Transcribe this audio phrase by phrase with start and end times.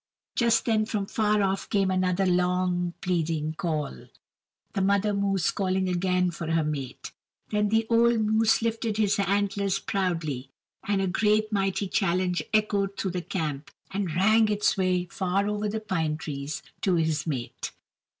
[0.35, 4.07] Just then from far off came another long, pleading call,
[4.73, 7.11] the mother moose calling again for her mate.
[7.51, 10.49] Then the old moose lifted his antlers proudly,
[10.87, 15.47] and a great and mighty challenge echoed through the camp and rang its way far
[15.47, 17.71] over the pine trees to his mate.